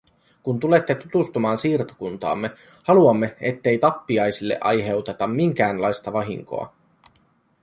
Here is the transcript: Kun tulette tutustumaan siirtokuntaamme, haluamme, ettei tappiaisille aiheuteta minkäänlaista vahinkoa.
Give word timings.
Kun 0.43 0.59
tulette 0.59 0.95
tutustumaan 0.95 1.59
siirtokuntaamme, 1.59 2.51
haluamme, 2.83 3.35
ettei 3.41 3.77
tappiaisille 3.77 4.57
aiheuteta 4.61 5.27
minkäänlaista 5.27 6.13
vahinkoa. 6.13 6.73